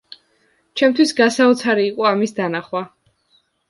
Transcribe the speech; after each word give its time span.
ჩემთვის 0.81 1.13
გასაოცარი 1.21 1.87
იყო 1.93 2.11
ამის 2.15 2.37
დანახვა. 2.43 2.87